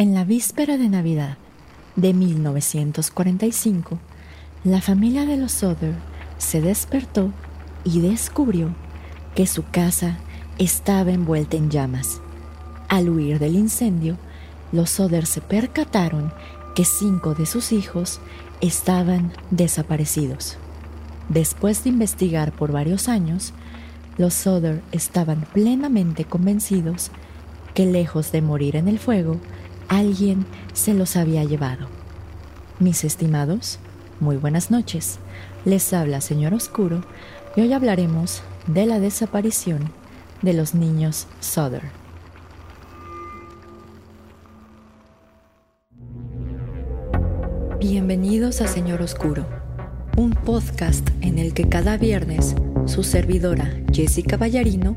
[0.00, 1.38] En la víspera de Navidad
[1.96, 3.98] de 1945,
[4.62, 5.96] la familia de los Soder
[6.38, 7.32] se despertó
[7.82, 8.76] y descubrió
[9.34, 10.18] que su casa
[10.56, 12.20] estaba envuelta en llamas.
[12.88, 14.16] Al huir del incendio,
[14.70, 16.32] los Soder se percataron
[16.76, 18.20] que cinco de sus hijos
[18.60, 20.58] estaban desaparecidos.
[21.28, 23.52] Después de investigar por varios años,
[24.16, 27.10] los Soder estaban plenamente convencidos
[27.74, 29.40] que lejos de morir en el fuego,
[29.88, 31.88] alguien se los había llevado.
[32.78, 33.78] Mis estimados,
[34.20, 35.18] muy buenas noches.
[35.64, 37.02] Les habla Señor Oscuro
[37.56, 39.90] y hoy hablaremos de la desaparición
[40.42, 41.82] de los niños Soder.
[47.80, 49.46] Bienvenidos a Señor Oscuro,
[50.16, 52.54] un podcast en el que cada viernes
[52.86, 54.96] su servidora Jessica Ballarino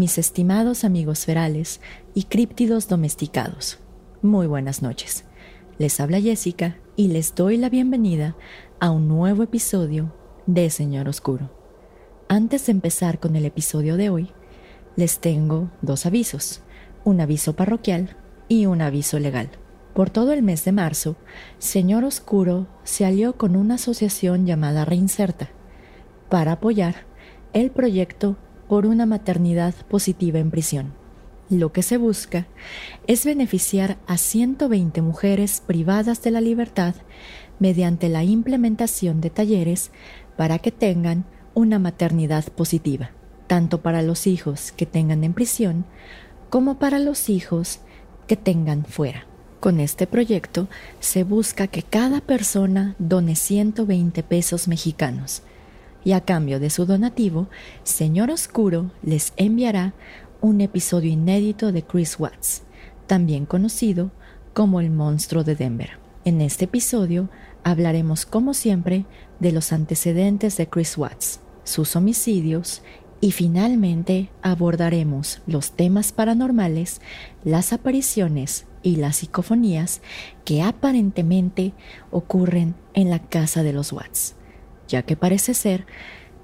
[0.00, 1.82] Mis estimados amigos ferales
[2.14, 3.80] y críptidos domesticados.
[4.22, 5.26] Muy buenas noches.
[5.76, 8.34] Les habla Jessica y les doy la bienvenida
[8.80, 10.14] a un nuevo episodio
[10.46, 11.50] de Señor Oscuro.
[12.30, 14.32] Antes de empezar con el episodio de hoy,
[14.96, 16.62] les tengo dos avisos,
[17.04, 18.16] un aviso parroquial
[18.48, 19.50] y un aviso legal.
[19.94, 21.16] Por todo el mes de marzo,
[21.58, 25.50] Señor Oscuro se alió con una asociación llamada Reinserta
[26.30, 27.04] para apoyar
[27.52, 28.38] el proyecto
[28.70, 30.92] por una maternidad positiva en prisión.
[31.48, 32.46] Lo que se busca
[33.08, 36.94] es beneficiar a 120 mujeres privadas de la libertad
[37.58, 39.90] mediante la implementación de talleres
[40.36, 43.10] para que tengan una maternidad positiva,
[43.48, 45.84] tanto para los hijos que tengan en prisión
[46.48, 47.80] como para los hijos
[48.28, 49.26] que tengan fuera.
[49.58, 50.68] Con este proyecto
[51.00, 55.42] se busca que cada persona done 120 pesos mexicanos,
[56.04, 57.48] y a cambio de su donativo,
[57.82, 59.94] Señor Oscuro les enviará
[60.40, 62.62] un episodio inédito de Chris Watts,
[63.06, 64.10] también conocido
[64.54, 65.98] como el monstruo de Denver.
[66.24, 67.28] En este episodio
[67.64, 69.04] hablaremos, como siempre,
[69.38, 72.82] de los antecedentes de Chris Watts, sus homicidios
[73.20, 77.00] y finalmente abordaremos los temas paranormales,
[77.44, 80.00] las apariciones y las psicofonías
[80.46, 81.74] que aparentemente
[82.10, 84.36] ocurren en la casa de los Watts
[84.90, 85.86] ya que parece ser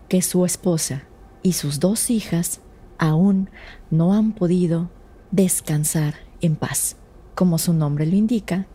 [0.09, 1.05] que su esposa
[1.43, 2.61] y sus dos hijas
[2.99, 3.51] aún
[3.91, 4.91] no han podido
[5.31, 6.97] descansar en paz.
[7.35, 8.67] Como su nombre lo indica,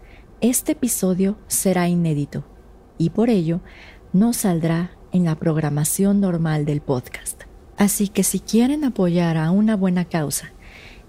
[0.41, 2.43] este episodio será inédito
[2.97, 3.61] y por ello
[4.13, 7.43] no saldrá en la programación normal del podcast.
[7.77, 10.51] Así que si quieren apoyar a una buena causa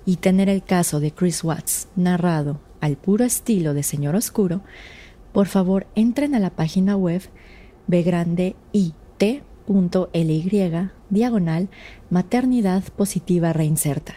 [0.07, 4.63] y tener el caso de Chris Watts narrado al puro estilo de Señor Oscuro,
[5.33, 7.23] por favor entren a la página web
[7.87, 9.43] B grande I T
[11.11, 11.69] diagonal
[12.11, 14.15] maternidad positiva reinserta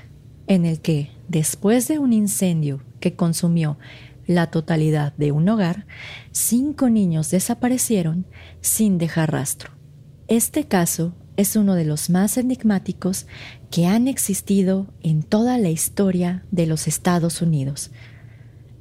[0.46, 3.76] en el que, después de un incendio que consumió
[4.26, 5.86] la totalidad de un hogar,
[6.32, 8.26] cinco niños desaparecieron
[8.60, 9.72] sin dejar rastro.
[10.28, 13.26] Este caso es uno de los más enigmáticos
[13.70, 17.90] que han existido en toda la historia de los Estados Unidos,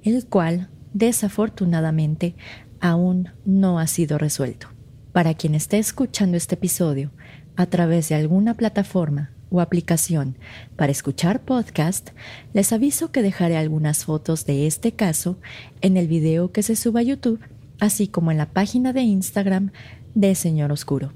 [0.04, 2.36] el cual, desafortunadamente,
[2.80, 4.68] aún no ha sido resuelto.
[5.12, 7.12] Para quien esté escuchando este episodio
[7.56, 10.36] a través de alguna plataforma o aplicación
[10.76, 12.10] para escuchar podcast,
[12.54, 15.38] les aviso que dejaré algunas fotos de este caso
[15.82, 17.40] en el video que se suba a YouTube,
[17.80, 19.72] así como en la página de Instagram
[20.16, 21.14] de Señor Oscuro.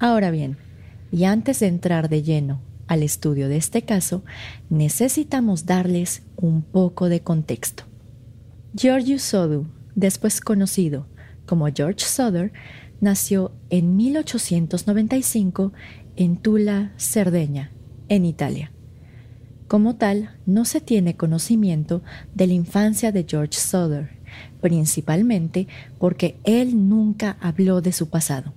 [0.00, 0.56] Ahora bien,
[1.12, 4.24] y antes de entrar de lleno al estudio de este caso,
[4.68, 7.84] necesitamos darles un poco de contexto.
[8.76, 11.06] Georgius Sodu, después conocido
[11.46, 12.52] como George Soder,
[13.00, 15.72] nació en 1895
[16.16, 17.70] en Tula, Cerdeña,
[18.08, 18.70] en Italia.
[19.68, 22.02] Como tal, no se tiene conocimiento
[22.34, 24.10] de la infancia de George Soder,
[24.60, 25.68] principalmente
[25.98, 28.52] porque él nunca habló de su pasado.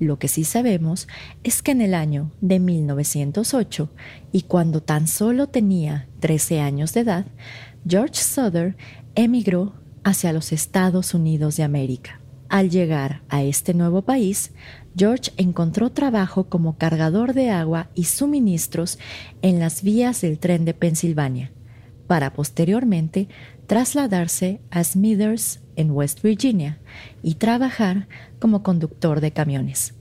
[0.00, 1.06] Lo que sí sabemos
[1.44, 3.90] es que en el año de 1908,
[4.32, 7.26] y cuando tan solo tenía 13 años de edad,
[7.86, 8.76] George Soder
[9.14, 12.20] emigró hacia los Estados Unidos de América.
[12.48, 14.52] Al llegar a este nuevo país,
[14.96, 18.98] George encontró trabajo como cargador de agua y suministros
[19.42, 21.52] en las vías del tren de Pensilvania,
[22.06, 23.28] para posteriormente
[23.66, 26.78] trasladarse a Smithers en West Virginia
[27.22, 28.08] y trabajar
[28.38, 29.94] como conductor de camiones.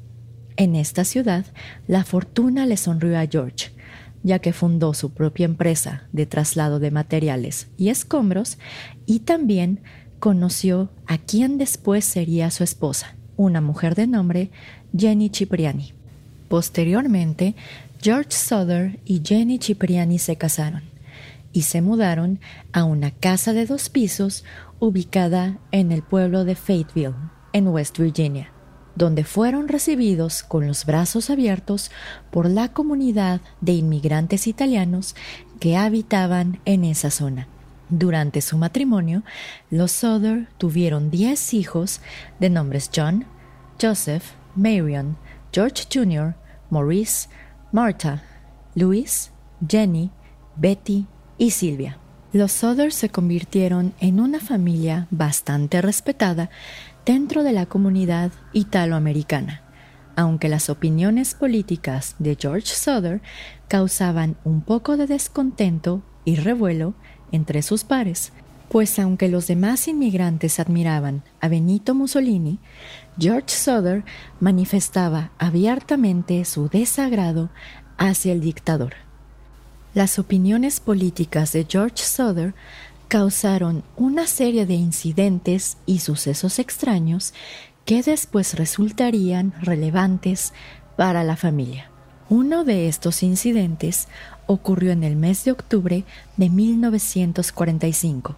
[0.57, 1.45] En esta ciudad,
[1.87, 3.71] la fortuna le sonrió a George,
[4.21, 8.59] ya que fundó su propia empresa de traslado de materiales y escombros
[9.05, 9.81] y también
[10.19, 14.51] conoció a quien después sería su esposa, una mujer de nombre
[14.95, 15.93] Jenny Cipriani.
[16.47, 17.55] Posteriormente,
[18.01, 20.83] George Souther y Jenny Cipriani se casaron
[21.53, 22.39] y se mudaron
[22.73, 24.43] a una casa de dos pisos
[24.79, 27.15] ubicada en el pueblo de Fayetteville,
[27.53, 28.51] en West Virginia,
[28.95, 31.91] donde fueron recibidos con los brazos abiertos
[32.31, 35.15] por la comunidad de inmigrantes italianos
[35.59, 37.47] que habitaban en esa zona.
[37.89, 39.23] Durante su matrimonio,
[39.69, 42.01] los Souther tuvieron diez hijos
[42.39, 43.25] de nombres John,
[43.79, 44.23] Joseph,
[44.55, 45.17] Marion,
[45.51, 46.35] George Jr.,
[46.69, 47.29] Maurice,
[47.71, 48.23] Martha,
[48.75, 49.31] Louis,
[49.67, 50.11] Jenny,
[50.55, 51.05] Betty
[51.37, 51.97] y Silvia.
[52.31, 56.49] Los Souther se convirtieron en una familia bastante respetada
[57.05, 59.61] dentro de la comunidad italoamericana,
[60.15, 63.21] aunque las opiniones políticas de George Souther
[63.67, 66.95] causaban un poco de descontento y revuelo
[67.31, 68.31] entre sus pares,
[68.73, 72.57] pues aunque los demás inmigrantes admiraban a Benito Mussolini,
[73.19, 74.03] George Souther
[74.39, 77.51] manifestaba abiertamente su desagrado
[77.99, 78.95] hacia el dictador.
[79.93, 82.55] Las opiniones políticas de George Souther
[83.09, 87.35] causaron una serie de incidentes y sucesos extraños
[87.85, 90.51] que después resultarían relevantes
[90.97, 91.91] para la familia.
[92.27, 94.07] Uno de estos incidentes
[94.47, 96.05] ocurrió en el mes de octubre
[96.37, 98.35] de 1945,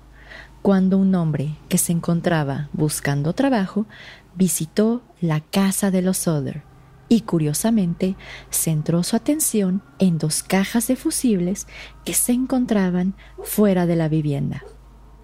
[0.66, 3.86] cuando un hombre que se encontraba buscando trabajo
[4.34, 6.64] visitó la casa de los Soder
[7.08, 8.16] y curiosamente
[8.50, 11.68] centró su atención en dos cajas de fusibles
[12.04, 13.14] que se encontraban
[13.44, 14.64] fuera de la vivienda.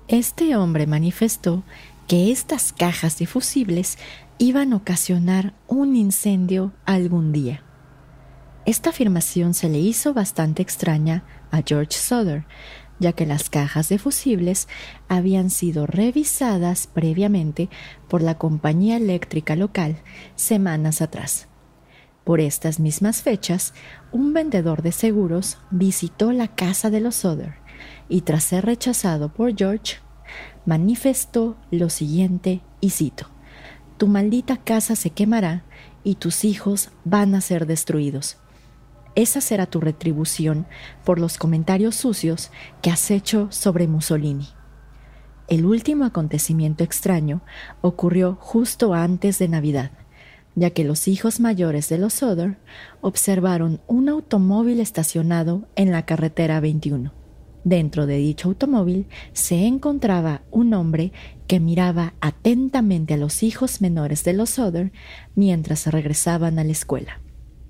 [0.07, 1.63] Este hombre manifestó
[2.07, 3.97] que estas cajas de fusibles
[4.37, 7.63] iban a ocasionar un incendio algún día.
[8.67, 12.45] Esta afirmación se le hizo bastante extraña a George Soder,
[13.01, 14.67] ya que las cajas de fusibles
[15.09, 17.67] habían sido revisadas previamente
[18.07, 19.97] por la compañía eléctrica local
[20.35, 21.47] semanas atrás.
[22.23, 23.73] Por estas mismas fechas,
[24.11, 27.55] un vendedor de seguros visitó la casa de los Soder
[28.07, 29.95] y tras ser rechazado por George,
[30.67, 33.25] manifestó lo siguiente y cito,
[33.97, 35.63] Tu maldita casa se quemará
[36.03, 38.37] y tus hijos van a ser destruidos.
[39.15, 40.65] Esa será tu retribución
[41.03, 44.47] por los comentarios sucios que has hecho sobre Mussolini.
[45.47, 47.41] El último acontecimiento extraño
[47.81, 49.91] ocurrió justo antes de Navidad,
[50.55, 52.57] ya que los hijos mayores de los Soder
[53.01, 57.13] observaron un automóvil estacionado en la carretera 21.
[57.63, 61.11] Dentro de dicho automóvil se encontraba un hombre
[61.47, 64.93] que miraba atentamente a los hijos menores de los Soder
[65.35, 67.19] mientras regresaban a la escuela.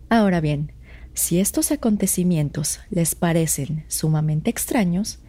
[0.10, 0.72] Ahora bien,
[1.14, 5.20] si estos acontecimientos les parecen sumamente extraños,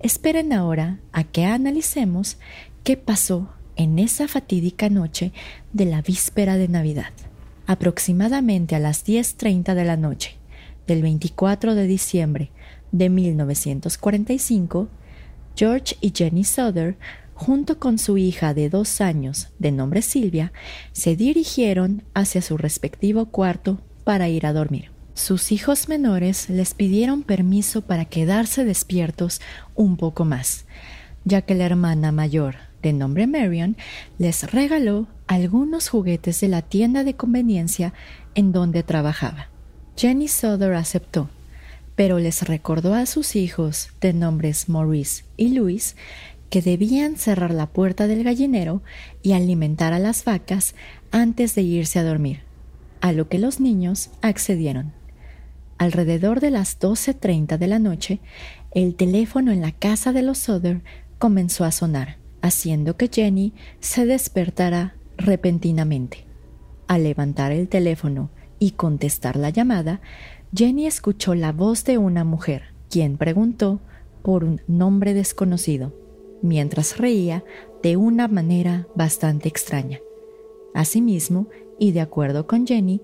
[0.00, 2.38] esperen ahora a que analicemos
[2.84, 5.32] qué pasó en esa fatídica noche
[5.72, 7.12] de la víspera de Navidad.
[7.66, 10.36] Aproximadamente a las 10.30 de la noche
[10.86, 12.50] del 24 de diciembre
[12.92, 14.88] de 1945,
[15.56, 16.96] George y Jenny Souther,
[17.34, 20.52] junto con su hija de dos años de nombre Silvia,
[20.92, 24.89] se dirigieron hacia su respectivo cuarto para ir a dormir.
[25.14, 29.40] Sus hijos menores les pidieron permiso para quedarse despiertos
[29.74, 30.64] un poco más,
[31.24, 33.76] ya que la hermana mayor, de nombre Marion,
[34.18, 37.92] les regaló algunos juguetes de la tienda de conveniencia
[38.34, 39.48] en donde trabajaba.
[39.96, 41.28] Jenny Souther aceptó,
[41.96, 45.96] pero les recordó a sus hijos, de nombres Maurice y Louis,
[46.48, 48.82] que debían cerrar la puerta del gallinero
[49.22, 50.74] y alimentar a las vacas
[51.10, 52.40] antes de irse a dormir,
[53.00, 54.99] a lo que los niños accedieron.
[55.80, 58.20] Alrededor de las 12.30 de la noche,
[58.72, 60.82] el teléfono en la casa de los Soder
[61.18, 66.26] comenzó a sonar, haciendo que Jenny se despertara repentinamente.
[66.86, 70.02] Al levantar el teléfono y contestar la llamada,
[70.54, 73.80] Jenny escuchó la voz de una mujer, quien preguntó
[74.22, 75.94] por un nombre desconocido,
[76.42, 77.42] mientras reía
[77.82, 79.98] de una manera bastante extraña.
[80.74, 83.00] Asimismo, y de acuerdo con Jenny,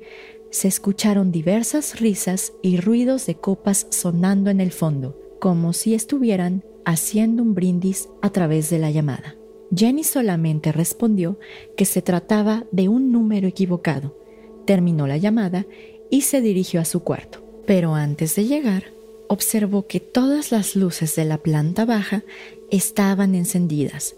[0.50, 6.64] se escucharon diversas risas y ruidos de copas sonando en el fondo, como si estuvieran
[6.84, 9.36] haciendo un brindis a través de la llamada.
[9.74, 11.38] Jenny solamente respondió
[11.76, 14.16] que se trataba de un número equivocado.
[14.64, 15.66] Terminó la llamada
[16.10, 17.42] y se dirigió a su cuarto.
[17.66, 18.92] Pero antes de llegar,
[19.28, 22.22] observó que todas las luces de la planta baja
[22.70, 24.14] estaban encendidas,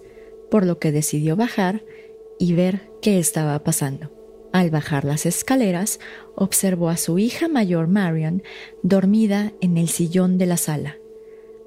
[0.51, 1.83] por lo que decidió bajar
[2.39, 4.18] y ver qué estaba pasando.
[4.53, 6.01] Al bajar las escaleras,
[6.35, 8.43] observó a su hija mayor Marion
[8.83, 10.97] dormida en el sillón de la sala.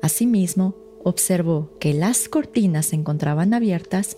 [0.01, 4.17] Asimismo, observó que las cortinas se encontraban abiertas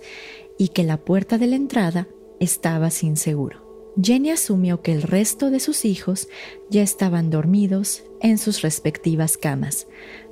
[0.57, 2.07] y que la puerta de la entrada
[2.39, 3.93] estaba sin seguro.
[4.01, 6.27] Jenny asumió que el resto de sus hijos
[6.69, 9.87] ya estaban dormidos en sus respectivas camas,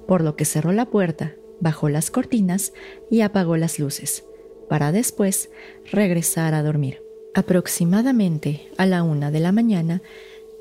[0.08, 2.74] por lo que cerró la puerta, bajó las cortinas
[3.12, 4.26] y apagó las luces,
[4.68, 5.52] para después
[5.92, 7.11] regresar a dormir.
[7.34, 10.02] Aproximadamente a la una de la mañana,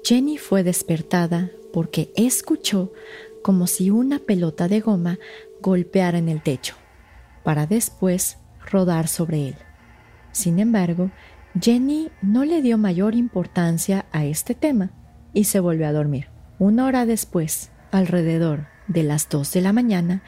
[0.04, 2.92] Jenny fue despertada porque escuchó
[3.42, 5.18] como si una pelota de goma
[5.60, 6.76] golpeara en el techo,
[7.42, 8.38] para después
[8.70, 9.56] rodar sobre él.
[10.30, 11.10] Sin embargo,
[11.60, 14.92] Jenny no le dio mayor importancia a este tema
[15.32, 16.28] y se volvió a dormir.
[16.60, 20.22] Una hora después, alrededor de las dos de la mañana,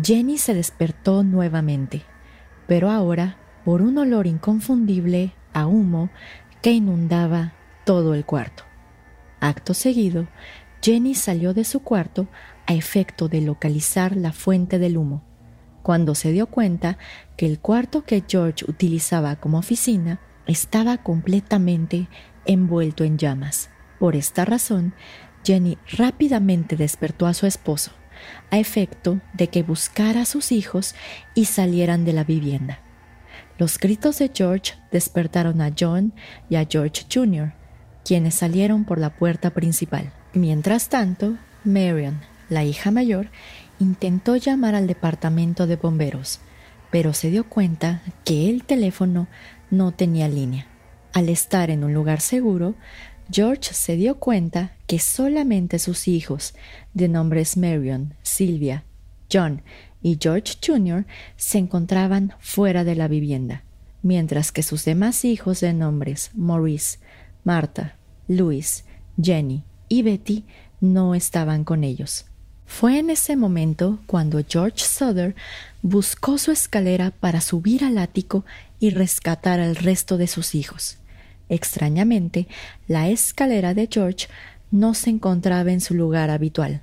[0.00, 2.02] Jenny se despertó nuevamente,
[2.68, 6.10] pero ahora por un olor inconfundible a humo
[6.62, 7.52] que inundaba
[7.84, 8.64] todo el cuarto.
[9.40, 10.28] Acto seguido,
[10.82, 12.28] Jenny salió de su cuarto
[12.66, 15.22] a efecto de localizar la fuente del humo.
[15.82, 16.98] Cuando se dio cuenta
[17.36, 22.08] que el cuarto que George utilizaba como oficina estaba completamente
[22.44, 23.70] envuelto en llamas.
[23.98, 24.94] Por esta razón,
[25.44, 27.92] Jenny rápidamente despertó a su esposo,
[28.50, 30.94] a efecto de que buscara a sus hijos
[31.34, 32.80] y salieran de la vivienda.
[33.60, 36.14] Los gritos de George despertaron a John
[36.48, 37.52] y a George Jr.,
[38.06, 40.14] quienes salieron por la puerta principal.
[40.32, 43.28] Mientras tanto, Marion, la hija mayor,
[43.78, 46.40] intentó llamar al departamento de bomberos,
[46.90, 49.28] pero se dio cuenta que el teléfono
[49.70, 50.66] no tenía línea.
[51.12, 52.76] Al estar en un lugar seguro,
[53.30, 56.54] George se dio cuenta que solamente sus hijos,
[56.94, 58.84] de nombres Marion, Sylvia,
[59.30, 59.60] John
[60.02, 61.06] y George Jr.
[61.36, 63.64] se encontraban fuera de la vivienda,
[64.02, 66.98] mientras que sus demás hijos de nombres Maurice,
[67.44, 67.96] Martha,
[68.28, 68.84] Louis,
[69.20, 70.44] Jenny y Betty
[70.80, 72.26] no estaban con ellos.
[72.66, 75.34] Fue en ese momento cuando George Souther
[75.82, 78.44] buscó su escalera para subir al ático
[78.78, 80.98] y rescatar al resto de sus hijos.
[81.48, 82.46] Extrañamente,
[82.86, 84.28] la escalera de George
[84.70, 86.82] no se encontraba en su lugar habitual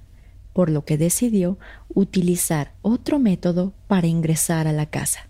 [0.58, 1.60] por lo que decidió
[1.94, 5.28] utilizar otro método para ingresar a la casa.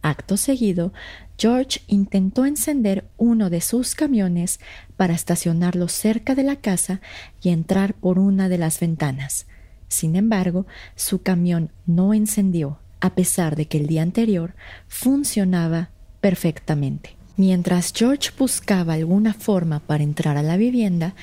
[0.00, 0.94] Acto seguido,
[1.36, 4.60] George intentó encender uno de sus camiones
[4.96, 7.02] para estacionarlo cerca de la casa
[7.42, 9.44] y entrar por una de las ventanas.
[9.88, 14.54] Sin embargo, su camión no encendió, a pesar de que el día anterior
[14.88, 15.90] funcionaba
[16.22, 17.21] perfectamente.
[17.36, 21.14] Mientras George buscaba alguna forma para entrar a la vivienda,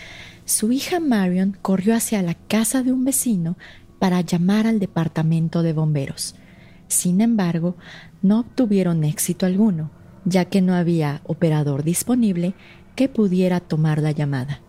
[0.46, 3.58] su hija Marion corrió hacia la casa de un vecino
[4.00, 6.36] para llamar al departamento de bomberos.
[6.88, 7.76] Sin embargo,
[8.24, 9.92] no obtuvieron éxito alguno,
[10.26, 12.56] ya que no había operador disponible
[12.96, 14.62] que pudiera tomar la llamada.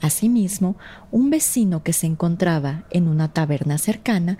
[0.00, 0.76] Asimismo,
[1.12, 4.36] un vecino que se encontraba en una taberna cercana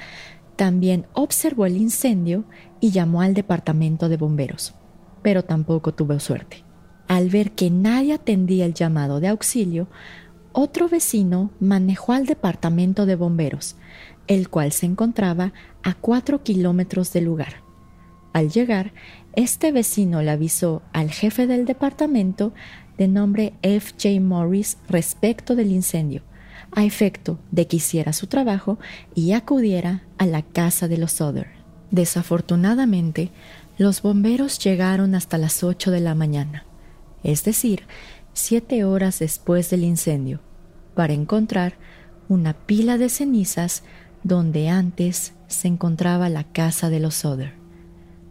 [0.57, 2.45] también observó el incendio
[2.81, 4.75] y llamó al departamento de bomberos,
[5.23, 6.65] pero tampoco tuvo suerte.
[7.09, 9.89] Al ver que nadie atendía el llamado de auxilio,
[10.53, 13.77] otro vecino manejó al departamento de bomberos,
[14.27, 15.53] el cual se encontraba
[15.83, 17.63] a cuatro kilómetros del lugar.
[18.33, 18.93] Al llegar,
[19.35, 22.53] este vecino le avisó al jefe del departamento
[22.99, 23.93] de nombre F.
[23.93, 24.21] J.
[24.21, 26.23] Morris respecto del incendio,
[26.71, 28.79] a efecto de que hiciera su trabajo
[29.15, 31.49] y acudiera a la casa de los Soder.
[31.91, 33.31] Desafortunadamente,
[33.83, 36.65] los bomberos llegaron hasta las ocho de la mañana,
[37.23, 37.83] es decir,
[38.33, 40.41] siete horas después del incendio,
[40.95, 41.75] para encontrar
[42.29, 43.83] una pila de cenizas
[44.23, 47.55] donde antes se encontraba la casa de los Soder.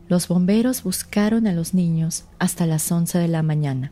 [0.08, 3.91] Los bomberos buscaron a los niños hasta las once de la mañana,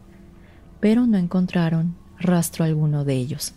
[0.80, 3.54] pero no encontraron rastro alguno de ellos.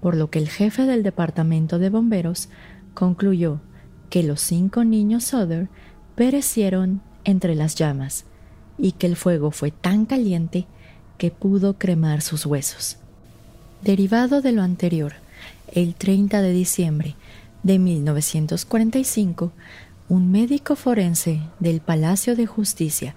[0.00, 2.48] por lo que el jefe del departamento de bomberos
[2.94, 3.60] concluyó
[4.10, 5.68] que los cinco niños Soder
[6.18, 8.24] perecieron entre las llamas
[8.76, 10.66] y que el fuego fue tan caliente
[11.16, 12.96] que pudo cremar sus huesos.
[13.82, 15.12] Derivado de lo anterior,
[15.72, 17.14] el 30 de diciembre
[17.62, 19.52] de 1945,
[20.08, 23.14] un médico forense del Palacio de Justicia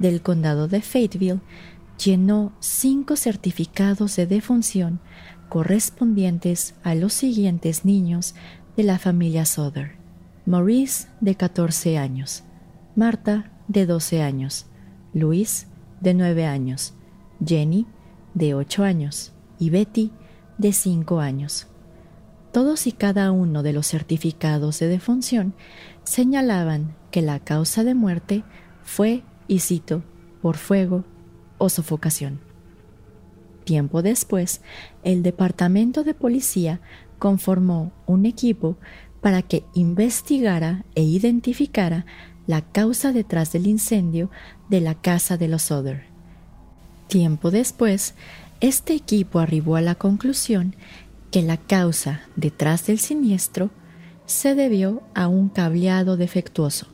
[0.00, 1.38] del condado de Fayetteville
[2.04, 4.98] llenó cinco certificados de defunción
[5.48, 8.34] correspondientes a los siguientes niños
[8.76, 9.99] de la familia Soder.
[10.50, 12.42] Maurice, de 14 años,
[12.96, 14.66] Marta, de 12 años,
[15.14, 15.68] Luis,
[16.00, 16.94] de 9 años,
[17.46, 17.86] Jenny,
[18.34, 20.10] de 8 años, y Betty,
[20.58, 21.68] de 5 años.
[22.50, 25.54] Todos y cada uno de los certificados de defunción
[26.02, 28.42] señalaban que la causa de muerte
[28.82, 30.02] fue, y cito,
[30.42, 31.04] por fuego
[31.58, 32.40] o sofocación.
[33.62, 34.62] Tiempo después,
[35.04, 36.80] el Departamento de Policía
[37.20, 38.78] conformó un equipo
[39.20, 42.06] para que investigara e identificara
[42.46, 44.30] la causa detrás del incendio
[44.68, 46.04] de la casa de los Oder.
[47.08, 48.14] Tiempo después,
[48.60, 50.74] este equipo arribó a la conclusión
[51.30, 53.70] que la causa detrás del siniestro
[54.26, 56.86] se debió a un cableado defectuoso,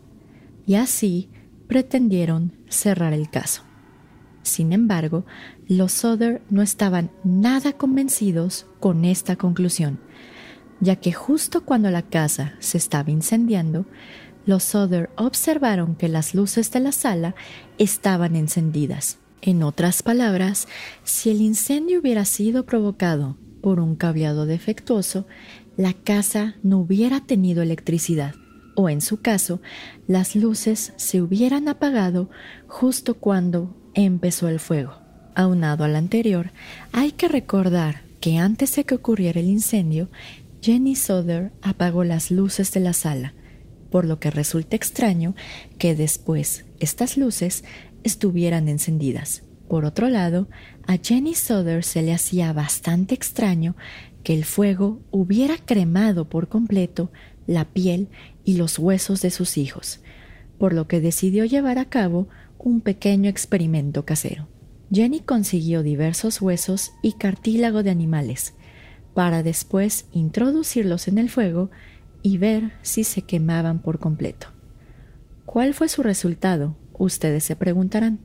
[0.66, 1.28] y así
[1.68, 3.62] pretendieron cerrar el caso.
[4.42, 5.26] Sin embargo,
[5.68, 9.98] los Soder no estaban nada convencidos con esta conclusión,
[10.80, 13.86] ya que justo cuando la casa se estaba incendiando,
[14.46, 17.34] los Soder observaron que las luces de la sala
[17.78, 19.18] estaban encendidas.
[19.42, 20.68] En otras palabras,
[21.04, 25.26] si el incendio hubiera sido provocado por un cableado defectuoso,
[25.76, 28.34] la casa no hubiera tenido electricidad,
[28.76, 29.60] o en su caso,
[30.06, 32.30] las luces se hubieran apagado
[32.66, 34.94] justo cuando empezó el fuego.
[35.34, 36.50] Aunado al anterior,
[36.92, 40.08] hay que recordar que antes de que ocurriera el incendio,
[40.66, 43.34] Jenny Soder apagó las luces de la sala,
[43.88, 45.36] por lo que resulta extraño
[45.78, 47.62] que después estas luces
[48.02, 49.44] estuvieran encendidas.
[49.68, 50.48] Por otro lado,
[50.88, 53.76] a Jenny Soder se le hacía bastante extraño
[54.24, 57.12] que el fuego hubiera cremado por completo
[57.46, 58.08] la piel
[58.44, 60.00] y los huesos de sus hijos,
[60.58, 62.26] por lo que decidió llevar a cabo
[62.58, 64.48] un pequeño experimento casero.
[64.90, 68.54] Jenny consiguió diversos huesos y cartílago de animales,
[69.16, 71.70] para después introducirlos en el fuego
[72.20, 74.48] y ver si se quemaban por completo.
[75.46, 76.76] ¿Cuál fue su resultado?
[76.92, 78.18] Ustedes se preguntarán.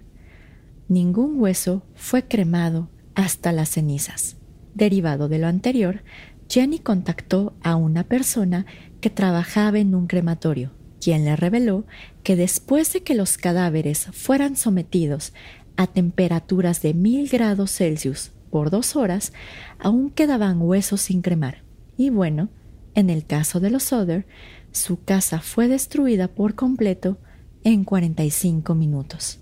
[0.89, 4.35] Ningún hueso fue cremado hasta las cenizas.
[4.73, 6.03] Derivado de lo anterior,
[6.49, 8.65] Jenny contactó a una persona
[8.99, 11.85] que trabajaba en un crematorio quien le reveló
[12.21, 15.31] que después de que los cadáveres fueran sometidos
[15.77, 19.33] a temperaturas de mil grados Celsius por dos horas,
[19.79, 21.63] aún quedaban huesos sin cremar.
[21.97, 22.49] Y bueno,
[22.93, 24.27] en el caso de los Soder,
[24.71, 27.17] su casa fue destruida por completo
[27.63, 29.39] en 45 minutos.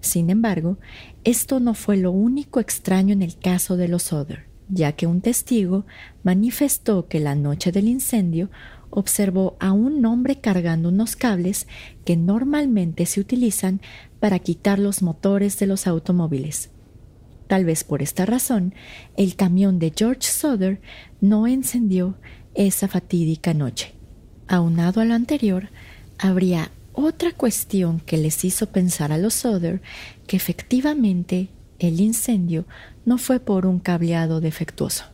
[0.00, 0.78] Sin embargo,
[1.24, 5.20] esto no fue lo único extraño en el caso de los Soder, ya que un
[5.20, 5.86] testigo
[6.22, 8.50] manifestó que la noche del incendio
[8.90, 11.66] observó a un hombre cargando unos cables
[12.04, 13.80] que normalmente se utilizan
[14.20, 16.70] para quitar los motores de los automóviles.
[17.48, 18.74] Tal vez por esta razón,
[19.16, 20.80] el camión de George Soder
[21.20, 22.16] no encendió
[22.54, 23.94] esa fatídica noche.
[24.46, 25.70] Aunado a lo anterior,
[26.18, 29.80] habría otra cuestión que les hizo pensar a los Soder
[30.26, 32.66] que efectivamente el incendio
[33.06, 35.04] no fue por un cableado defectuoso.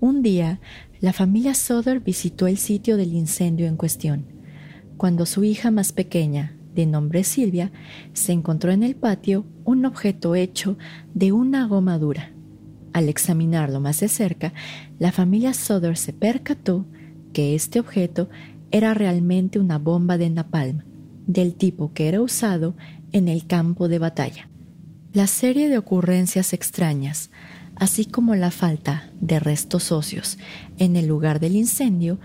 [0.00, 0.60] Un día,
[1.00, 4.26] la familia Soder visitó el sitio del incendio en cuestión,
[4.96, 7.72] cuando su hija más pequeña, de nombre Silvia,
[8.12, 10.76] se encontró en el patio un objeto hecho
[11.14, 12.32] de una goma dura.
[12.92, 14.52] Al examinarlo más de cerca,
[14.98, 16.86] la familia Soder se percató
[17.32, 18.28] que este objeto
[18.70, 20.82] era realmente una bomba de napalm,
[21.26, 22.76] del tipo que era usado
[23.12, 24.48] en el campo de batalla.
[25.12, 27.30] La serie de ocurrencias extrañas
[27.76, 30.38] así como la falta de restos óseos
[30.78, 32.18] en el lugar del incendio,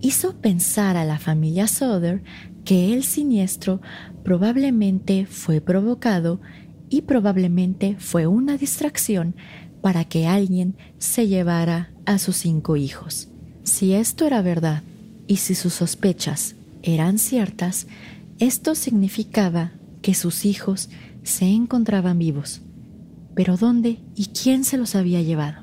[0.00, 2.22] hizo pensar a la familia Soder
[2.64, 3.80] que el siniestro
[4.24, 6.40] probablemente fue provocado
[6.88, 9.34] y probablemente fue una distracción
[9.80, 13.28] para que alguien se llevara a sus cinco hijos.
[13.62, 14.82] Si esto era verdad
[15.26, 17.86] y si sus sospechas eran ciertas,
[18.38, 20.90] esto significaba que sus hijos
[21.22, 22.62] se encontraban vivos
[23.34, 25.62] pero ¿dónde y quién se los había llevado?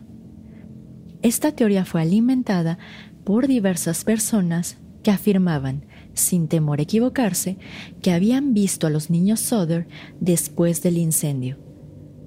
[1.21, 2.77] Esta teoría fue alimentada
[3.23, 5.85] por diversas personas que afirmaban,
[6.17, 7.57] sin temor a equivocarse,
[8.01, 9.87] que habían visto a los niños Soder
[10.19, 11.57] después del incendio.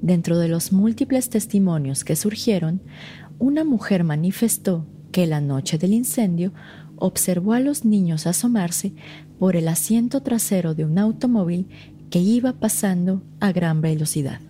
[0.01, 2.83] Dentro de los múltiples testimonios que surgieron,
[3.39, 6.53] una mujer manifestó que la noche del incendio
[6.97, 8.93] observó a los niños asomarse
[9.39, 11.69] por el asiento trasero de un automóvil
[12.11, 14.41] que iba pasando a gran velocidad.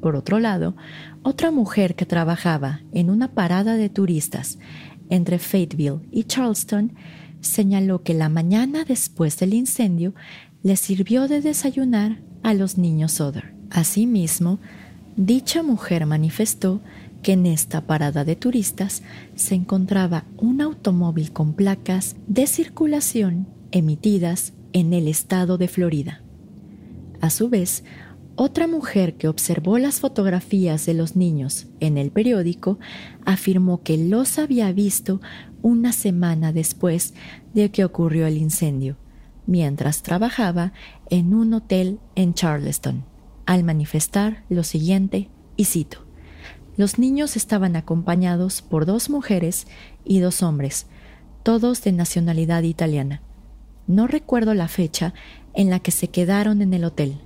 [0.00, 0.76] Por otro lado,
[1.22, 4.58] otra mujer que trabajaba en una parada de turistas
[5.08, 6.92] entre Fayetteville y Charleston
[7.44, 10.14] señaló que la mañana después del incendio
[10.62, 13.54] le sirvió de desayunar a los niños Soder.
[13.70, 14.58] Asimismo,
[15.16, 16.80] dicha mujer manifestó
[17.22, 19.02] que en esta parada de turistas
[19.34, 26.22] se encontraba un automóvil con placas de circulación emitidas en el estado de Florida.
[27.20, 27.84] A su vez,
[28.36, 32.78] otra mujer que observó las fotografías de los niños en el periódico
[33.24, 35.20] afirmó que los había visto
[35.64, 37.14] una semana después
[37.54, 38.98] de que ocurrió el incendio,
[39.46, 40.74] mientras trabajaba
[41.08, 43.02] en un hotel en Charleston,
[43.46, 46.04] al manifestar lo siguiente, y cito,
[46.76, 49.66] los niños estaban acompañados por dos mujeres
[50.04, 50.86] y dos hombres,
[51.42, 53.22] todos de nacionalidad italiana.
[53.86, 55.14] No recuerdo la fecha
[55.54, 57.16] en la que se quedaron en el hotel,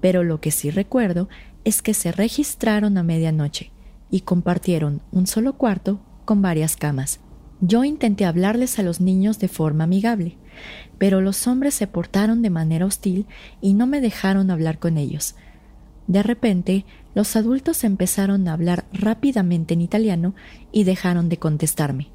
[0.00, 1.28] pero lo que sí recuerdo
[1.62, 3.70] es que se registraron a medianoche
[4.10, 7.20] y compartieron un solo cuarto con varias camas.
[7.60, 10.36] Yo intenté hablarles a los niños de forma amigable,
[10.98, 13.26] pero los hombres se portaron de manera hostil
[13.60, 15.34] y no me dejaron hablar con ellos.
[16.06, 20.34] De repente, los adultos empezaron a hablar rápidamente en italiano
[20.70, 22.08] y dejaron de contestarme.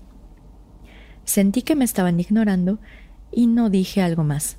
[1.26, 2.80] Sentí que me estaban ignorando
[3.32, 4.58] y no dije algo más.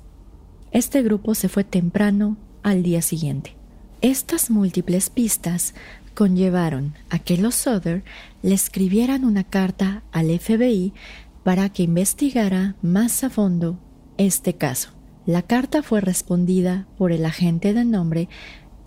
[0.71, 3.55] Este grupo se fue temprano al día siguiente.
[4.01, 5.75] Estas múltiples pistas
[6.13, 8.03] conllevaron a que los Soder
[8.41, 10.93] le escribieran una carta al FBI
[11.43, 13.79] para que investigara más a fondo
[14.17, 14.91] este caso.
[15.25, 18.29] La carta fue respondida por el agente de nombre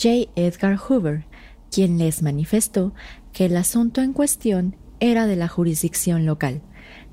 [0.01, 0.31] J.
[0.37, 1.25] Edgar Hoover,
[1.71, 2.95] quien les manifestó
[3.33, 6.63] que el asunto en cuestión era de la jurisdicción local,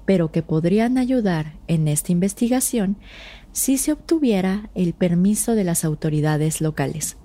[0.05, 2.97] pero que podrían ayudar en esta investigación
[3.51, 7.17] si se obtuviera el permiso de las autoridades locales.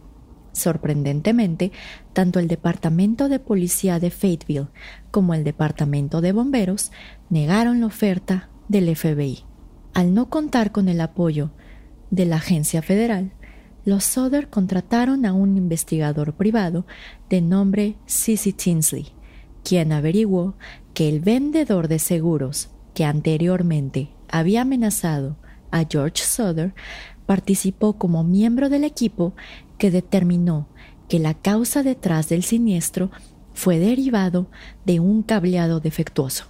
[0.58, 1.70] Sorprendentemente,
[2.12, 4.66] tanto el Departamento de Policía de Fayetteville
[5.12, 6.90] como el Departamento de Bomberos
[7.30, 9.44] negaron la oferta del FBI.
[9.94, 11.52] Al no contar con el apoyo
[12.10, 13.32] de la agencia federal,
[13.84, 16.84] los Soder contrataron a un investigador privado
[17.30, 19.12] de nombre Sissy Tinsley,
[19.62, 20.56] quien averiguó
[20.92, 25.36] que el vendedor de seguros que anteriormente había amenazado
[25.70, 26.74] a George Soder
[27.28, 29.34] participó como miembro del equipo
[29.76, 30.66] que determinó
[31.10, 33.10] que la causa detrás del siniestro
[33.52, 34.46] fue derivado
[34.86, 36.46] de un cableado defectuoso.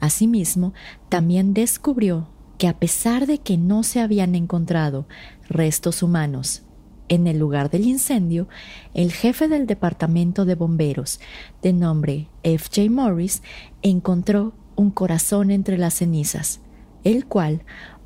[0.00, 0.74] Asimismo,
[1.08, 5.06] también descubrió que a pesar de que no se habían encontrado
[5.48, 6.64] restos humanos
[7.08, 8.48] en el lugar del incendio,
[8.94, 11.20] el jefe del departamento de bomberos,
[11.62, 12.68] de nombre F.
[12.74, 12.90] J.
[12.90, 13.44] Morris,
[13.82, 16.60] encontró un corazón entre las cenizas,
[17.04, 17.62] el cual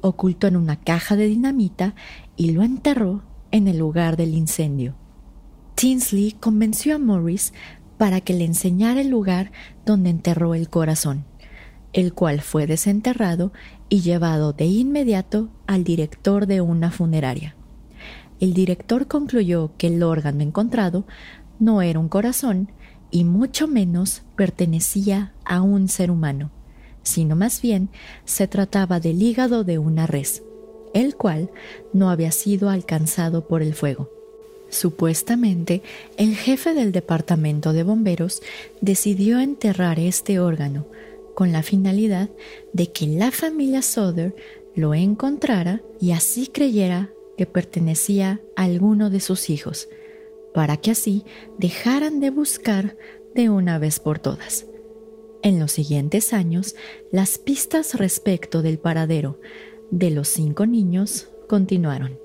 [0.07, 1.95] ocultó en una caja de dinamita
[2.37, 4.95] y lo enterró en el lugar del incendio.
[5.75, 7.53] Tinsley convenció a Morris
[7.97, 9.53] para que le enseñara el lugar
[9.85, 11.25] donde enterró el corazón
[11.95, 13.53] el cual fue desenterrado
[13.88, 17.55] y llevado de inmediato al director de una funeraria.
[18.40, 21.07] El director concluyó que el órgano encontrado
[21.61, 22.73] no era un corazón
[23.11, 26.51] y mucho menos pertenecía a un ser humano,
[27.05, 27.88] sino más bien
[28.25, 30.43] se trataba del hígado de una res,
[30.93, 31.51] el cual
[31.93, 34.11] no había sido alcanzado por el fuego.
[34.71, 35.83] Supuestamente,
[36.17, 38.43] el jefe del departamento de bomberos
[38.81, 40.87] decidió enterrar este órgano
[41.35, 42.29] con la finalidad
[42.73, 44.35] de que la familia Soder
[44.75, 49.88] lo encontrara y así creyera que pertenecía a alguno de sus hijos,
[50.53, 51.25] para que así
[51.59, 52.97] dejaran de buscar
[53.35, 54.67] de una vez por todas.
[55.45, 56.75] En los siguientes años,
[57.13, 59.39] las pistas respecto del paradero
[59.91, 62.19] de los cinco niños continuaron.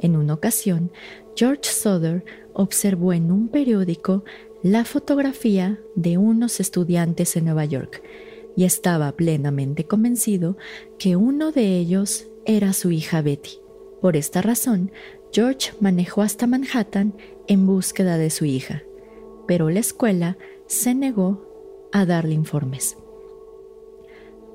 [0.00, 0.90] En una ocasión,
[1.36, 2.24] George Soder
[2.54, 4.24] observó en un periódico
[4.64, 8.02] la fotografía de unos estudiantes en Nueva York
[8.56, 10.56] y estaba plenamente convencido
[10.98, 13.60] que uno de ellos era su hija Betty.
[14.00, 14.90] Por esta razón,
[15.32, 17.14] George manejó hasta Manhattan
[17.46, 18.82] en búsqueda de su hija,
[19.46, 21.46] pero la escuela se negó
[21.96, 22.98] a darle informes.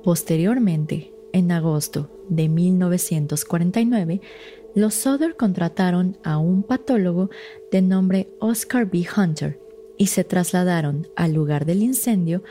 [0.04, 4.20] Posteriormente, en agosto de 1949,
[4.76, 7.30] los Soder contrataron a un patólogo
[7.72, 9.04] de nombre Oscar B.
[9.16, 9.60] Hunter
[9.98, 12.44] y se trasladaron al lugar del incendio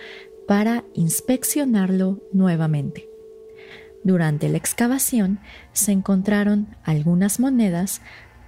[0.45, 3.08] para inspeccionarlo nuevamente.
[4.04, 5.39] Durante la excavación
[5.71, 8.01] se encontraron algunas monedas,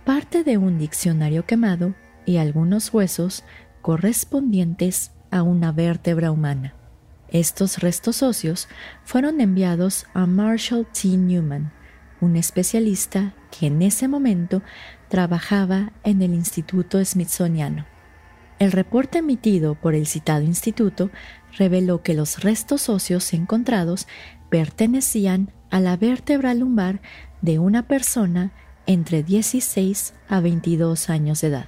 [0.03, 3.45] parte de un diccionario quemado y algunos huesos
[3.81, 6.75] correspondientes a una vértebra humana.
[7.27, 8.67] Estos restos óseos
[9.03, 11.17] fueron enviados a Marshall T.
[11.17, 11.73] Newman,
[12.21, 14.61] un especialista que en ese momento
[15.09, 17.85] trabajaba en el Instituto Smithsoniano.
[18.59, 21.09] El reporte emitido por el citado instituto
[21.57, 24.07] reveló que los restos óseos encontrados
[24.49, 27.01] pertenecían a la vértebra lumbar
[27.41, 28.53] de una persona
[28.85, 31.67] entre 16 a 22 años de edad.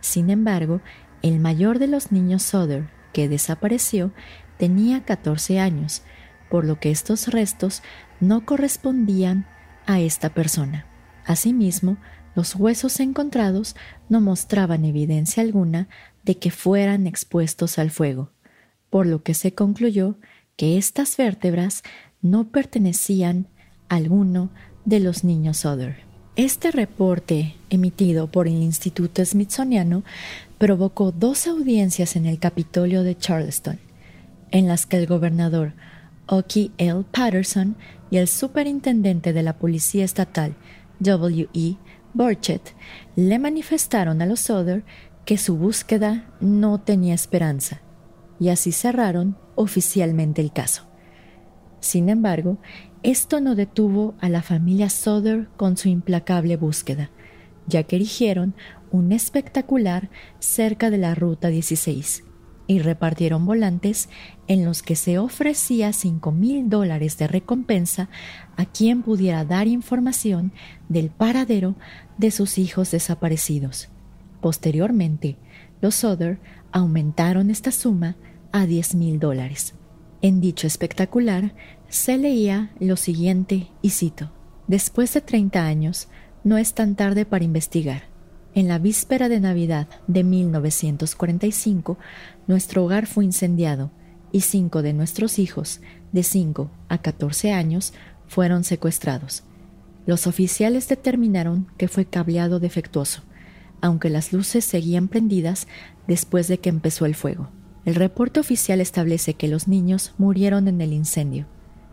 [0.00, 0.80] Sin embargo,
[1.22, 4.12] el mayor de los niños Soder, que desapareció,
[4.58, 6.02] tenía 14 años,
[6.50, 7.82] por lo que estos restos
[8.20, 9.46] no correspondían
[9.86, 10.86] a esta persona.
[11.24, 11.96] Asimismo,
[12.34, 13.76] los huesos encontrados
[14.08, 15.88] no mostraban evidencia alguna
[16.24, 18.30] de que fueran expuestos al fuego,
[18.90, 20.16] por lo que se concluyó
[20.56, 21.82] que estas vértebras
[22.22, 23.48] no pertenecían
[23.88, 24.50] a alguno
[24.84, 26.05] de los niños Soder.
[26.36, 30.04] Este reporte, emitido por el Instituto Smithsoniano,
[30.58, 33.78] provocó dos audiencias en el Capitolio de Charleston,
[34.50, 35.72] en las que el gobernador
[36.26, 37.04] Oki L.
[37.10, 37.74] Patterson
[38.10, 40.54] y el superintendente de la Policía Estatal
[41.00, 41.48] W.
[41.54, 41.76] E.
[42.12, 42.74] Burchett
[43.16, 44.84] le manifestaron a los Soder
[45.24, 47.80] que su búsqueda no tenía esperanza,
[48.38, 50.82] y así cerraron oficialmente el caso.
[51.80, 52.58] Sin embargo,
[53.06, 57.12] esto no detuvo a la familia Soder con su implacable búsqueda,
[57.68, 58.56] ya que erigieron
[58.90, 62.24] un espectacular cerca de la Ruta 16
[62.66, 64.08] y repartieron volantes
[64.48, 68.08] en los que se ofrecía cinco mil dólares de recompensa
[68.56, 70.50] a quien pudiera dar información
[70.88, 71.76] del paradero
[72.18, 73.88] de sus hijos desaparecidos.
[74.40, 75.36] Posteriormente,
[75.80, 76.40] los Soder
[76.72, 78.16] aumentaron esta suma
[78.50, 79.74] a diez mil dólares.
[80.22, 81.54] En dicho espectacular
[81.88, 84.30] se leía lo siguiente, y cito,
[84.66, 86.08] Después de 30 años,
[86.42, 88.04] no es tan tarde para investigar.
[88.54, 91.98] En la víspera de Navidad de 1945,
[92.48, 93.92] nuestro hogar fue incendiado
[94.32, 95.80] y cinco de nuestros hijos,
[96.12, 97.92] de 5 a 14 años,
[98.26, 99.44] fueron secuestrados.
[100.04, 103.22] Los oficiales determinaron que fue cableado defectuoso,
[103.80, 105.68] aunque las luces seguían prendidas
[106.08, 107.50] después de que empezó el fuego.
[107.86, 111.46] El reporte oficial establece que los niños murieron en el incendio.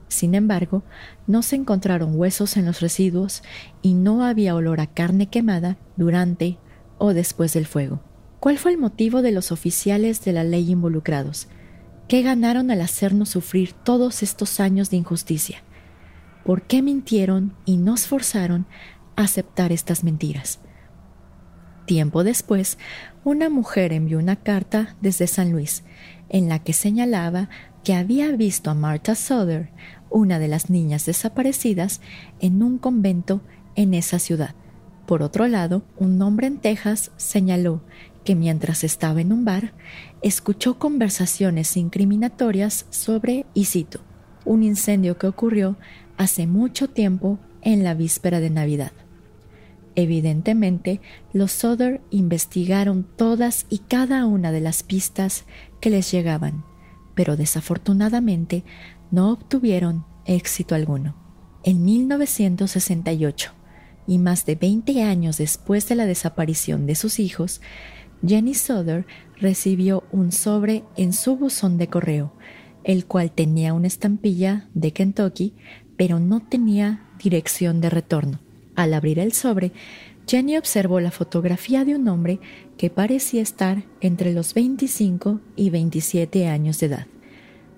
[0.07, 0.81] Sin embargo,
[1.27, 3.43] no se encontraron huesos en los residuos
[3.83, 6.57] y no había olor a carne quemada durante
[6.97, 8.01] o después del fuego.
[8.39, 11.47] ¿Cuál fue el motivo de los oficiales de la ley involucrados?
[12.07, 15.61] ¿Qué ganaron al hacernos sufrir todos estos años de injusticia?
[16.43, 18.65] ¿Por qué mintieron y nos forzaron
[19.15, 20.59] a aceptar estas mentiras?
[21.85, 22.77] Tiempo después,
[23.23, 25.83] una mujer envió una carta desde San Luis
[26.29, 27.49] en la que señalaba
[27.83, 29.69] que había visto a Martha Souther,
[30.09, 32.01] una de las niñas desaparecidas,
[32.39, 33.41] en un convento
[33.75, 34.55] en esa ciudad.
[35.05, 37.81] Por otro lado, un hombre en Texas señaló
[38.23, 39.73] que mientras estaba en un bar,
[40.21, 43.99] escuchó conversaciones incriminatorias sobre, y cito,
[44.45, 45.77] un incendio que ocurrió
[46.17, 48.93] hace mucho tiempo en la víspera de Navidad.
[49.95, 51.01] Evidentemente,
[51.33, 55.45] los Soder investigaron todas y cada una de las pistas
[55.79, 56.65] que les llegaban,
[57.13, 58.63] pero desafortunadamente
[59.11, 61.15] no obtuvieron éxito alguno.
[61.63, 63.51] En 1968,
[64.07, 67.61] y más de 20 años después de la desaparición de sus hijos,
[68.25, 69.05] Jenny Soder
[69.39, 72.33] recibió un sobre en su buzón de correo,
[72.83, 75.53] el cual tenía una estampilla de Kentucky,
[75.97, 78.39] pero no tenía dirección de retorno.
[78.75, 79.71] Al abrir el sobre,
[80.27, 82.39] Jenny observó la fotografía de un hombre
[82.77, 87.07] que parecía estar entre los 25 y 27 años de edad,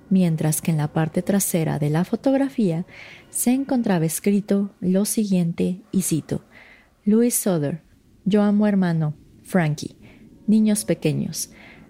[0.10, 2.86] mientras que en la parte trasera de la fotografía
[3.30, 6.44] se encontraba escrito lo siguiente, y cito,
[7.04, 7.82] Louis Soder,
[8.26, 9.98] yo amo hermano, Frankie,
[10.48, 11.50] niños pequeños,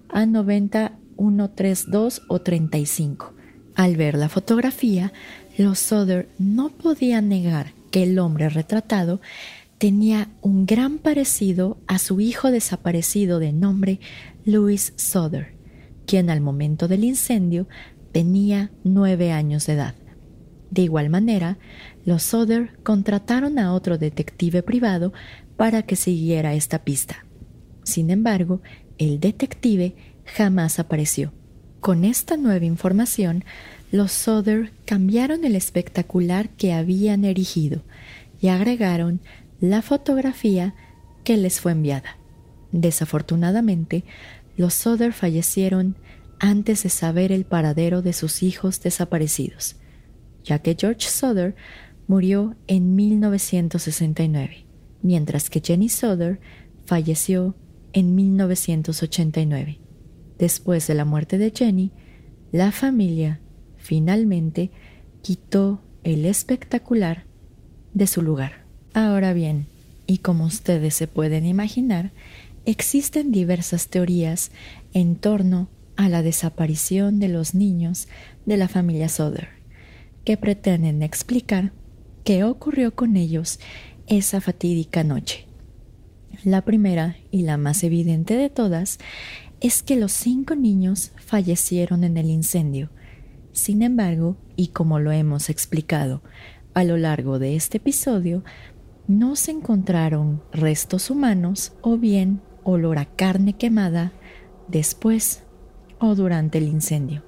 [0.09, 3.33] a 90132 o 35.
[3.75, 5.11] Al ver la fotografía,
[5.57, 9.21] los Soder no podían negar el hombre retratado
[9.77, 13.99] tenía un gran parecido a su hijo desaparecido de nombre
[14.45, 15.55] Louis Soder,
[16.05, 17.67] quien al momento del incendio
[18.11, 19.95] tenía nueve años de edad.
[20.71, 21.57] De igual manera,
[22.05, 25.13] los Soder contrataron a otro detective privado
[25.57, 27.25] para que siguiera esta pista.
[27.83, 28.61] Sin embargo,
[28.97, 31.33] el detective jamás apareció.
[31.79, 33.45] Con esta nueva información,
[33.95, 37.81] los Soder cambiaron el espectacular que habían erigido
[38.41, 39.21] y agregaron
[39.61, 40.75] la fotografía
[41.23, 42.17] que les fue enviada.
[42.73, 44.03] Desafortunadamente,
[44.57, 45.95] los Soder fallecieron
[46.39, 49.77] antes de saber el paradero de sus hijos desaparecidos,
[50.43, 51.55] ya que George Soder
[52.07, 54.65] murió en 1969,
[55.03, 56.41] mientras que Jenny Soder
[56.85, 57.55] falleció
[57.93, 59.79] en 1989.
[60.37, 61.93] Después de la muerte de Jenny,
[62.51, 63.39] la familia
[63.85, 64.71] finalmente
[65.21, 67.25] quitó el espectacular
[67.93, 68.65] de su lugar.
[68.95, 69.67] Ahora bien,
[70.07, 72.11] y como ustedes se pueden imaginar,
[72.65, 74.49] existen diversas teorías
[74.93, 78.07] en torno a la desaparición de los niños
[78.47, 79.49] de la familia Soder,
[80.23, 81.71] que pretenden explicar
[82.23, 83.59] qué ocurrió con ellos
[84.07, 85.45] esa fatídica noche.
[86.43, 88.97] La primera y la más evidente de todas
[89.61, 92.89] es que los cinco niños fallecieron en el incendio.
[93.55, 96.21] Sin embargo, y como lo hemos explicado
[96.73, 98.43] a lo largo de este episodio,
[99.07, 104.11] no se encontraron restos humanos o bien olor a carne quemada
[104.67, 105.45] después
[105.99, 107.23] o durante el incendio.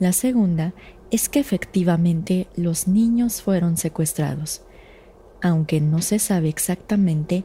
[0.00, 0.74] La segunda
[1.12, 4.62] es que efectivamente los niños fueron secuestrados,
[5.40, 7.44] aunque no se sabe exactamente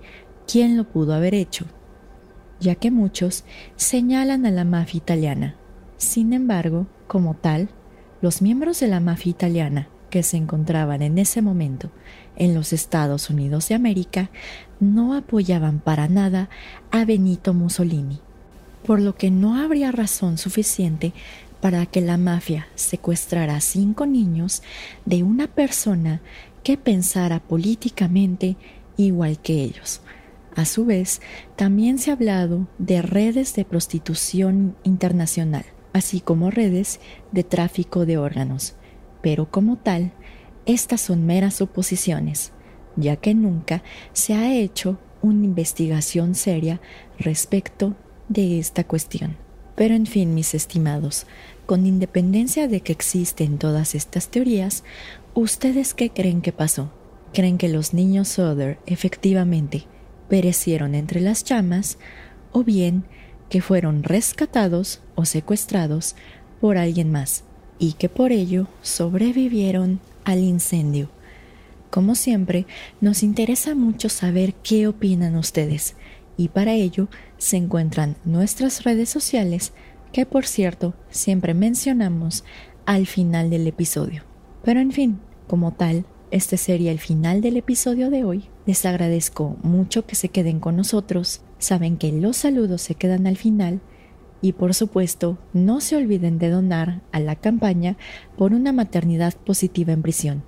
[0.52, 1.68] quién lo pudo haber hecho,
[2.60, 3.46] ya que muchos
[3.76, 5.58] señalan a la mafia italiana.
[5.98, 7.70] Sin embargo, como tal,
[8.22, 11.92] los miembros de la mafia italiana que se encontraban en ese momento
[12.36, 14.30] en los Estados Unidos de América
[14.80, 16.50] no apoyaban para nada
[16.92, 18.20] a Benito Mussolini,
[18.86, 21.14] por lo que no habría razón suficiente
[21.62, 24.64] para que la mafia secuestrara a cinco niños
[25.06, 26.22] de una persona
[26.64, 28.56] que pensara políticamente
[28.98, 30.02] igual que ellos.
[30.56, 31.22] A su vez,
[31.56, 37.00] también se ha hablado de redes de prostitución internacional, así como redes
[37.32, 38.76] de tráfico de órganos,
[39.22, 40.12] pero como tal,
[40.66, 42.52] estas son meras suposiciones,
[42.96, 46.80] ya que nunca se ha hecho una investigación seria
[47.18, 47.96] respecto
[48.28, 49.38] de esta cuestión.
[49.76, 51.26] Pero en fin, mis estimados,
[51.66, 54.84] con independencia de que existen todas estas teorías,
[55.34, 56.92] ¿ustedes qué creen que pasó?
[57.34, 59.86] ¿Creen que los niños Soder efectivamente
[60.28, 61.98] perecieron entre las llamas
[62.52, 63.06] o bien
[63.50, 66.16] que fueron rescatados o secuestrados
[66.62, 67.44] por alguien más
[67.80, 71.10] y que por ello sobrevivieron al incendio.
[71.90, 72.68] Como siempre,
[73.02, 75.96] nos interesa mucho saber qué opinan ustedes
[76.38, 77.08] y para ello
[77.38, 79.74] se encuentran nuestras redes sociales
[80.12, 82.44] que por cierto siempre mencionamos
[82.86, 84.24] al final del episodio.
[84.64, 88.46] Pero en fin, como tal, este sería el final del episodio de hoy.
[88.66, 91.42] Les agradezco mucho que se queden con nosotros.
[91.60, 93.82] Saben que los saludos se quedan al final
[94.42, 97.98] y por supuesto, no se olviden de donar a la campaña
[98.38, 100.44] por una maternidad positiva en prisión,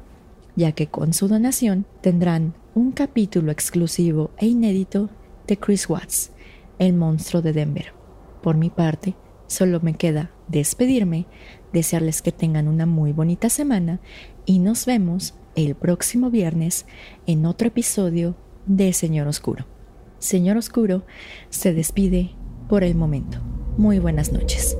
[0.55, 5.09] ya que con su donación tendrán un capítulo exclusivo e inédito
[5.45, 6.31] de Chris Watts,
[6.79, 7.93] el monstruo de Denver.
[8.41, 9.15] Por mi parte,
[9.47, 11.25] solo me queda despedirme,
[11.73, 13.99] desearles que tengan una muy bonita semana
[14.45, 16.85] y nos vemos el próximo viernes
[17.27, 19.65] en otro episodio de Señor Oscuro.
[20.21, 21.03] Señor Oscuro
[21.49, 22.29] se despide
[22.69, 23.39] por el momento.
[23.75, 24.77] Muy buenas noches.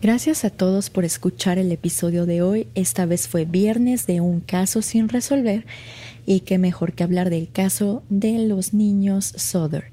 [0.00, 2.68] Gracias a todos por escuchar el episodio de hoy.
[2.74, 5.66] Esta vez fue viernes de un caso sin resolver
[6.24, 9.92] y qué mejor que hablar del caso de los niños Soder.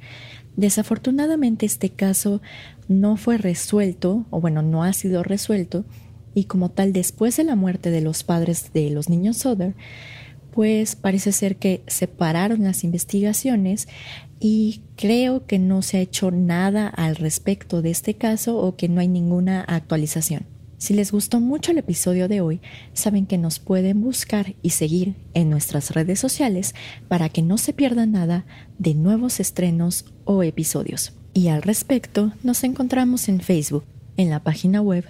[0.56, 2.42] Desafortunadamente este caso
[2.88, 5.84] no fue resuelto, o bueno, no ha sido resuelto,
[6.38, 9.74] y como tal después de la muerte de los padres de los niños Soder,
[10.54, 13.88] pues parece ser que separaron las investigaciones
[14.40, 18.88] y creo que no se ha hecho nada al respecto de este caso o que
[18.88, 20.46] no hay ninguna actualización.
[20.78, 22.62] Si les gustó mucho el episodio de hoy,
[22.94, 26.76] saben que nos pueden buscar y seguir en nuestras redes sociales
[27.08, 28.46] para que no se pierdan nada
[28.78, 31.14] de nuevos estrenos o episodios.
[31.34, 33.86] Y al respecto, nos encontramos en Facebook,
[34.18, 35.06] en la página web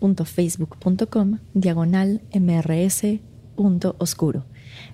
[0.00, 3.20] www.facebook.com diagonal mrs
[3.98, 4.44] oscuro.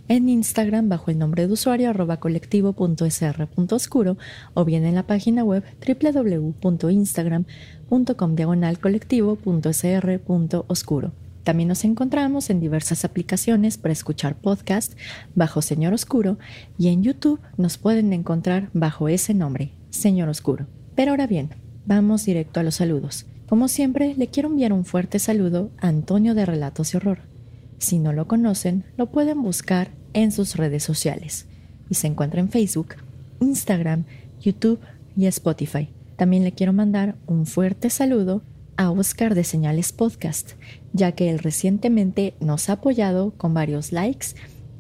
[0.09, 4.17] En Instagram bajo el nombre de usuario arroba colectivo.sr.oscuro
[4.55, 11.13] o bien en la página web www.instagram.com diagonal colectivo.sr.oscuro.
[11.45, 14.95] También nos encontramos en diversas aplicaciones para escuchar podcast
[15.37, 16.39] bajo Señor Oscuro
[16.77, 20.67] y en YouTube nos pueden encontrar bajo ese nombre, Señor Oscuro.
[20.97, 21.51] Pero ahora bien,
[21.87, 23.27] vamos directo a los saludos.
[23.49, 27.37] Como siempre, le quiero enviar un fuerte saludo a Antonio de Relatos y Horror
[27.79, 31.47] si no lo conocen, lo pueden buscar en sus redes sociales
[31.89, 32.97] y se encuentra en Facebook,
[33.41, 34.05] Instagram,
[34.41, 34.81] YouTube
[35.17, 35.89] y Spotify.
[36.17, 38.43] También le quiero mandar un fuerte saludo
[38.77, 40.53] a Oscar de Señales Podcast,
[40.93, 44.29] ya que él recientemente nos ha apoyado con varios likes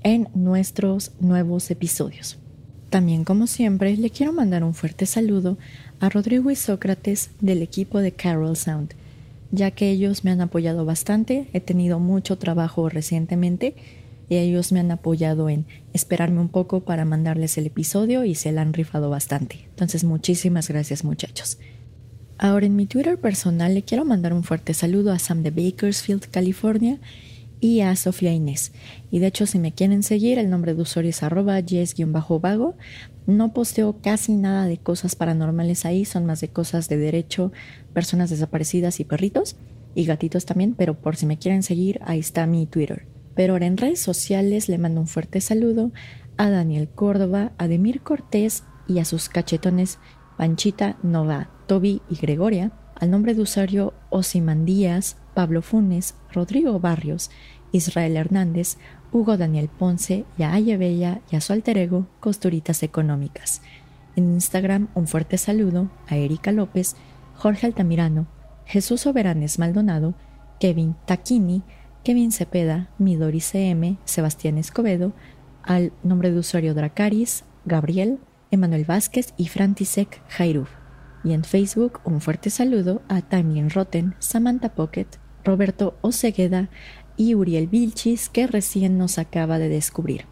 [0.02, 2.38] en nuestros nuevos episodios.
[2.90, 5.58] También, como siempre, le quiero mandar un fuerte saludo
[6.00, 8.94] a Rodrigo y Sócrates del equipo de Carol Sound
[9.52, 13.74] ya que ellos me han apoyado bastante, he tenido mucho trabajo recientemente
[14.28, 18.62] ellos me han apoyado en esperarme un poco para mandarles el episodio y se la
[18.62, 19.68] han rifado bastante.
[19.70, 21.58] Entonces muchísimas gracias muchachos.
[22.38, 26.28] Ahora en mi Twitter personal le quiero mandar un fuerte saludo a Sam de Bakersfield,
[26.30, 26.98] California
[27.60, 28.72] y a Sofía Inés.
[29.10, 32.76] Y de hecho si me quieren seguir el nombre de usuario es arroba yes-vago.
[33.26, 37.52] No posteo casi nada de cosas paranormales ahí, son más de cosas de derecho,
[37.92, 39.56] personas desaparecidas y perritos
[39.94, 43.06] y gatitos también, pero por si me quieren seguir, ahí está mi Twitter.
[43.34, 45.90] Pero ahora en redes sociales le mando un fuerte saludo
[46.36, 49.98] a Daniel Córdoba, a Demir Cortés y a sus cachetones
[50.36, 53.94] Panchita, Nova, Toby y Gregoria, al nombre de usuario
[54.64, 57.30] Díaz, Pablo Funes, Rodrigo Barrios,
[57.70, 58.78] Israel Hernández,
[59.12, 63.60] Hugo Daniel Ponce y a Aya Bella y a su alter ego Costuritas Económicas.
[64.16, 66.96] En Instagram un fuerte saludo a Erika López,
[67.34, 68.26] Jorge Altamirano,
[68.64, 70.14] Jesús Soberanes Maldonado,
[70.58, 71.62] Kevin Taquini,
[72.02, 75.12] Kevin Cepeda, Midori CM, Sebastián Escobedo,
[75.62, 78.20] al nombre de usuario Dracaris, Gabriel,
[78.50, 80.70] Emanuel Vázquez y Frantisek Jairuf.
[81.24, 85.08] Y en Facebook un fuerte saludo a Tamien Roten, Samantha Pocket,
[85.46, 86.68] Roberto Osegueda
[87.16, 90.26] y Uriel Vilchis que recién nos acaba de descubrir.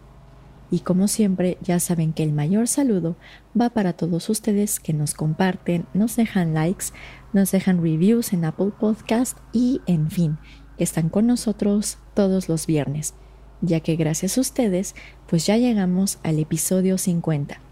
[0.70, 3.16] Y como siempre, ya saben que el mayor saludo
[3.58, 6.86] va para todos ustedes que nos comparten, nos dejan likes,
[7.32, 10.36] nos dejan reviews en Apple Podcast y, en fin,
[10.76, 13.14] están con nosotros todos los viernes,
[13.60, 14.96] ya que gracias a ustedes,
[15.28, 17.63] pues ya llegamos al episodio 50.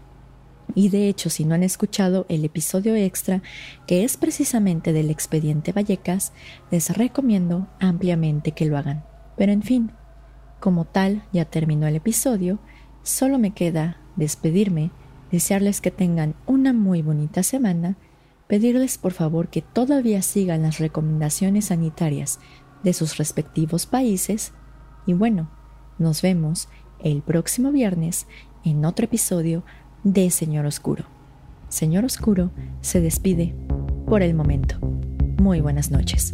[0.75, 3.41] Y de hecho, si no han escuchado el episodio extra,
[3.87, 6.33] que es precisamente del expediente Vallecas,
[6.71, 9.03] les recomiendo ampliamente que lo hagan.
[9.37, 9.91] Pero en fin,
[10.59, 12.59] como tal, ya terminó el episodio,
[13.03, 14.91] Solo me queda despedirme,
[15.29, 17.97] desearles que tengan una muy bonita semana,
[18.47, 22.39] pedirles por favor que todavía sigan las recomendaciones sanitarias
[22.81, 24.53] de sus respectivos países
[25.05, 25.51] y bueno,
[25.99, 26.69] nos vemos
[26.99, 28.25] el próximo viernes
[28.63, 29.65] en otro episodio
[30.03, 31.05] de Señor Oscuro.
[31.69, 32.51] Señor Oscuro
[32.81, 33.55] se despide
[34.05, 34.75] por el momento.
[35.37, 36.33] Muy buenas noches.